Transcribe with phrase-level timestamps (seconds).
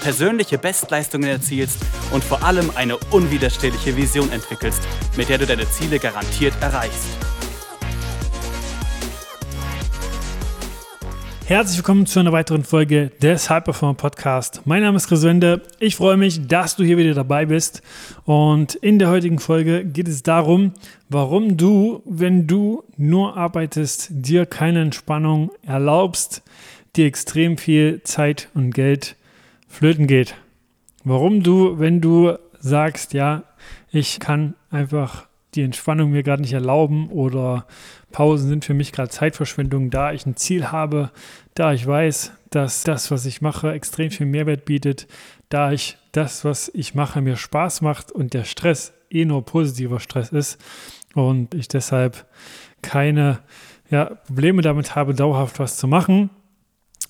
[0.00, 1.78] persönliche Bestleistungen erzielst
[2.12, 4.82] und vor allem eine unwiderstehliche Vision entwickelst,
[5.16, 7.08] mit der du deine Ziele garantiert erreichst.
[11.48, 14.60] Herzlich willkommen zu einer weiteren Folge des Hyperform Podcast.
[14.66, 15.62] Mein Name ist Chris Wende.
[15.78, 17.80] Ich freue mich, dass du hier wieder dabei bist.
[18.26, 20.74] Und in der heutigen Folge geht es darum,
[21.08, 26.42] warum du, wenn du nur arbeitest, dir keine Entspannung erlaubst,
[26.96, 29.16] dir extrem viel Zeit und Geld
[29.68, 30.34] flöten geht.
[31.04, 33.44] Warum du, wenn du sagst, ja,
[33.90, 37.66] ich kann einfach die Entspannung mir gerade nicht erlauben oder
[38.10, 41.10] Pausen sind für mich gerade Zeitverschwendung, da ich ein Ziel habe,
[41.54, 45.06] da ich weiß, dass das, was ich mache, extrem viel Mehrwert bietet,
[45.48, 50.00] da ich das, was ich mache, mir Spaß macht und der Stress eh nur positiver
[50.00, 50.60] Stress ist
[51.14, 52.26] und ich deshalb
[52.82, 53.40] keine
[53.90, 56.30] ja, Probleme damit habe, dauerhaft was zu machen,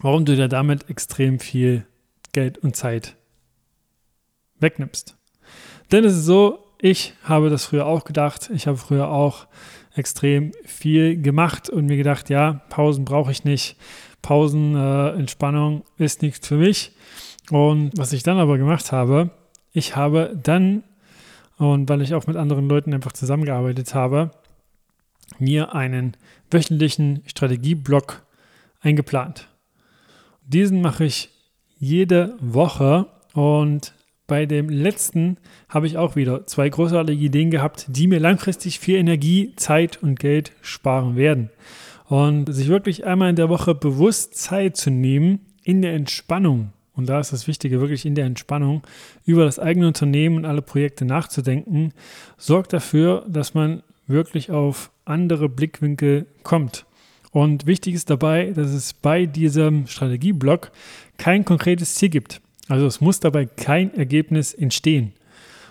[0.00, 1.86] warum du dir damit extrem viel
[2.36, 3.16] Geld und Zeit
[4.60, 5.16] wegnimmst.
[5.90, 8.50] Denn es ist so, ich habe das früher auch gedacht.
[8.52, 9.46] Ich habe früher auch
[9.94, 13.78] extrem viel gemacht und mir gedacht, ja, Pausen brauche ich nicht.
[14.20, 16.92] Pausen, äh, Entspannung ist nichts für mich.
[17.50, 19.30] Und was ich dann aber gemacht habe,
[19.72, 20.84] ich habe dann,
[21.56, 24.30] und weil ich auch mit anderen Leuten einfach zusammengearbeitet habe,
[25.38, 26.18] mir einen
[26.50, 28.26] wöchentlichen Strategieblock
[28.82, 29.48] eingeplant.
[30.44, 31.30] Diesen mache ich
[31.78, 33.92] jede Woche und
[34.26, 35.36] bei dem letzten
[35.68, 40.18] habe ich auch wieder zwei großartige Ideen gehabt, die mir langfristig viel Energie, Zeit und
[40.18, 41.50] Geld sparen werden.
[42.08, 46.72] Und sich wirklich einmal in der Woche bewusst Zeit zu nehmen in der Entspannung.
[46.94, 48.82] Und da ist das Wichtige, wirklich in der Entspannung
[49.24, 51.92] über das eigene Unternehmen und alle Projekte nachzudenken,
[52.38, 56.86] sorgt dafür, dass man wirklich auf andere Blickwinkel kommt.
[57.36, 60.72] Und wichtig ist dabei, dass es bei diesem Strategieblock
[61.18, 62.40] kein konkretes Ziel gibt.
[62.66, 65.12] Also es muss dabei kein Ergebnis entstehen.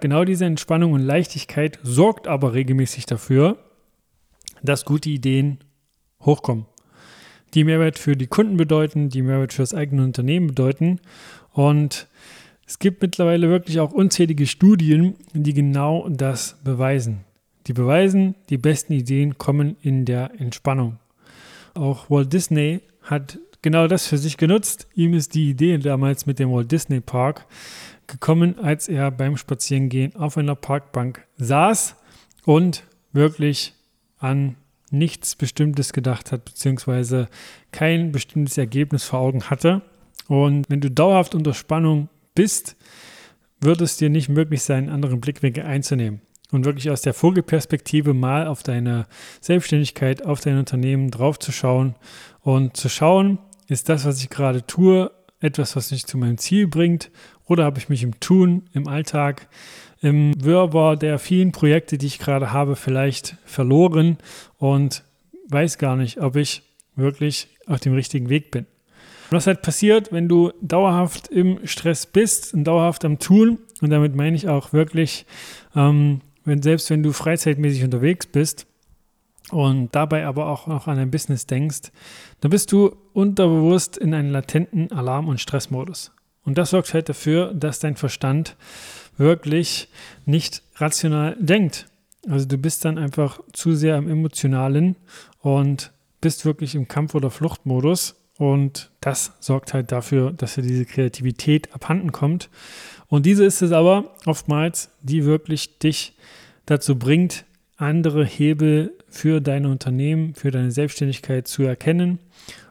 [0.00, 3.58] Genau diese Entspannung und Leichtigkeit sorgt aber regelmäßig dafür,
[4.64, 5.58] dass gute Ideen
[6.22, 6.66] hochkommen.
[7.54, 10.98] Die Mehrwert für die Kunden bedeuten, die Mehrwert für das eigene Unternehmen bedeuten.
[11.52, 12.08] Und
[12.66, 17.20] es gibt mittlerweile wirklich auch unzählige Studien, die genau das beweisen.
[17.68, 20.98] Die beweisen, die besten Ideen kommen in der Entspannung.
[21.74, 24.88] Auch Walt Disney hat genau das für sich genutzt.
[24.94, 27.46] Ihm ist die Idee damals mit dem Walt Disney Park
[28.06, 31.96] gekommen, als er beim Spazierengehen auf einer Parkbank saß
[32.44, 33.74] und wirklich
[34.18, 34.56] an
[34.90, 37.28] nichts Bestimmtes gedacht hat, beziehungsweise
[37.70, 39.82] kein bestimmtes Ergebnis vor Augen hatte.
[40.28, 42.76] Und wenn du dauerhaft unter Spannung bist,
[43.60, 46.20] wird es dir nicht möglich sein, einen anderen Blickwinkel einzunehmen
[46.52, 49.06] und wirklich aus der Vogelperspektive mal auf deine
[49.40, 51.96] Selbstständigkeit, auf dein Unternehmen draufzuschauen
[52.42, 56.68] und zu schauen, ist das, was ich gerade tue, etwas, was mich zu meinem Ziel
[56.68, 57.10] bringt?
[57.46, 59.48] Oder habe ich mich im Tun, im Alltag,
[60.00, 64.18] im Wirrwarr der vielen Projekte, die ich gerade habe, vielleicht verloren
[64.58, 65.04] und
[65.48, 66.62] weiß gar nicht, ob ich
[66.94, 68.66] wirklich auf dem richtigen Weg bin?
[69.30, 74.14] Was halt passiert, wenn du dauerhaft im Stress bist und dauerhaft am Tun, und damit
[74.14, 75.24] meine ich auch wirklich,
[75.74, 78.66] ähm, wenn, selbst wenn du freizeitmäßig unterwegs bist,
[79.50, 81.90] und dabei aber auch noch an dein Business denkst,
[82.40, 86.12] dann bist du unterbewusst in einem latenten Alarm- und Stressmodus.
[86.44, 88.56] Und das sorgt halt dafür, dass dein Verstand
[89.16, 89.88] wirklich
[90.24, 91.86] nicht rational denkt.
[92.28, 94.96] Also du bist dann einfach zu sehr im emotionalen
[95.40, 98.14] und bist wirklich im Kampf- oder Fluchtmodus.
[98.38, 102.48] Und das sorgt halt dafür, dass dir diese Kreativität abhanden kommt.
[103.08, 106.16] Und diese ist es aber oftmals, die wirklich dich
[106.66, 107.44] dazu bringt,
[107.76, 112.18] andere Hebel für dein Unternehmen, für deine Selbstständigkeit zu erkennen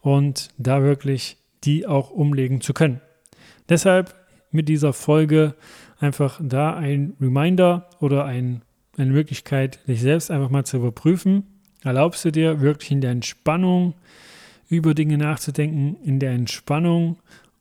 [0.00, 3.00] und da wirklich die auch umlegen zu können.
[3.68, 4.14] Deshalb
[4.50, 5.54] mit dieser Folge
[5.98, 8.62] einfach da ein Reminder oder ein,
[8.96, 11.44] eine Möglichkeit, dich selbst einfach mal zu überprüfen.
[11.82, 13.94] Erlaubst du dir wirklich in der Entspannung
[14.68, 17.18] über Dinge nachzudenken, in der Entspannung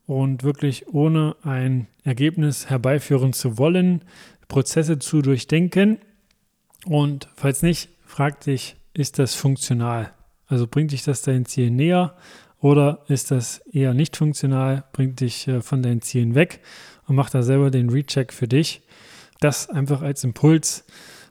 [0.08, 4.02] und wirklich ohne ein Ergebnis herbeiführen zu wollen,
[4.48, 5.98] Prozesse zu durchdenken
[6.86, 10.14] und falls nicht, frag dich, ist das funktional?
[10.48, 12.16] Also bringt dich das dein Ziel näher
[12.60, 16.62] oder ist das eher nicht funktional, bringt dich äh, von deinen Zielen weg
[17.08, 18.82] und mach da selber den Recheck für dich.
[19.40, 20.86] Das einfach als Impuls,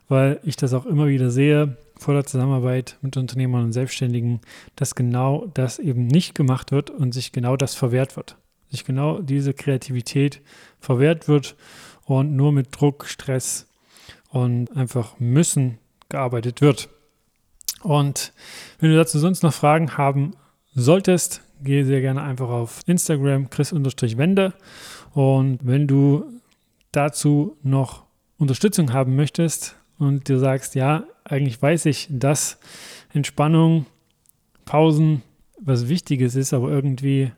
[0.08, 4.40] weil ich das auch immer wieder sehe, vor der Zusammenarbeit mit Unternehmern und Selbstständigen,
[4.76, 8.36] dass genau das eben nicht gemacht wird und sich genau das verwehrt wird.
[8.70, 10.40] Sich genau diese Kreativität
[10.80, 11.56] verwehrt wird
[12.04, 13.68] und nur mit Druck, Stress
[14.30, 16.88] und einfach müssen gearbeitet wird.
[17.82, 18.32] Und
[18.80, 20.32] wenn du dazu sonst noch Fragen haben
[20.74, 24.54] solltest, gehe sehr gerne einfach auf Instagram chris-wende
[25.12, 26.24] und wenn du
[26.92, 28.04] dazu noch
[28.38, 32.58] Unterstützung haben möchtest und dir sagst, ja, eigentlich weiß ich, dass
[33.12, 33.86] Entspannung,
[34.64, 35.22] Pausen
[35.60, 37.32] was Wichtiges ist, aber irgendwie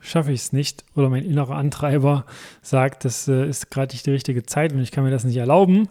[0.00, 0.84] schaffe ich es nicht.
[0.96, 2.24] Oder mein innerer Antreiber
[2.62, 5.36] sagt, das äh, ist gerade nicht die richtige Zeit und ich kann mir das nicht
[5.36, 5.88] erlauben,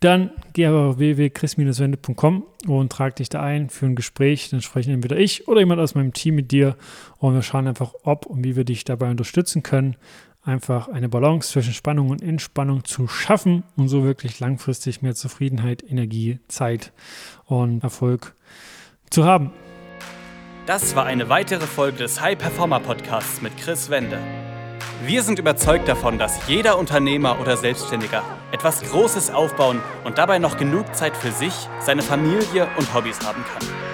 [0.00, 4.50] dann geh aber auf www.chris-wende.com und trag dich da ein für ein Gespräch.
[4.50, 6.76] Dann sprechen entweder ich oder jemand aus meinem Team mit dir
[7.18, 9.96] und wir schauen einfach, ob und wie wir dich dabei unterstützen können,
[10.44, 15.82] einfach eine Balance zwischen Spannung und Entspannung zu schaffen und so wirklich langfristig mehr Zufriedenheit,
[15.82, 16.92] Energie, Zeit
[17.46, 18.34] und Erfolg
[19.10, 19.52] zu haben.
[20.66, 24.18] Das war eine weitere Folge des High Performer Podcasts mit Chris Wende.
[25.04, 30.56] Wir sind überzeugt davon, dass jeder Unternehmer oder Selbstständiger etwas Großes aufbauen und dabei noch
[30.56, 33.93] genug Zeit für sich, seine Familie und Hobbys haben kann.